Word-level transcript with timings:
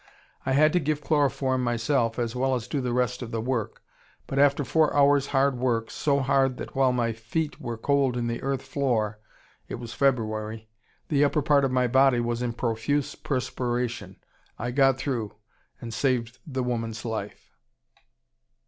I 0.47 0.53
had 0.53 0.73
to 0.73 0.79
give 0.79 0.99
chloroform 0.99 1.63
myself, 1.63 2.17
as 2.17 2.35
well 2.35 2.55
as 2.55 2.67
do 2.67 2.81
the 2.81 2.91
rest 2.91 3.21
of 3.21 3.29
the 3.29 3.39
work. 3.39 3.83
But 4.25 4.39
after 4.39 4.63
four 4.65 4.91
hours' 4.97 5.27
hard 5.27 5.59
work, 5.59 5.91
so 5.91 6.21
hard 6.21 6.57
that 6.57 6.75
while 6.75 6.91
my 6.91 7.13
feet 7.13 7.61
were 7.61 7.77
cold 7.77 8.17
on 8.17 8.25
the 8.25 8.41
earth 8.41 8.63
floor 8.63 9.19
(it 9.69 9.75
was 9.75 9.93
February), 9.93 10.67
the 11.09 11.23
upper 11.23 11.43
part 11.43 11.63
of 11.63 11.71
my 11.71 11.85
body 11.85 12.19
was 12.19 12.41
in 12.41 12.53
profuse 12.53 13.13
perspiration, 13.13 14.15
I 14.57 14.71
got 14.71 14.97
through, 14.97 15.35
and 15.79 15.93
saved 15.93 16.39
the 16.47 16.63
woman's 16.63 17.05
life. 17.05 17.51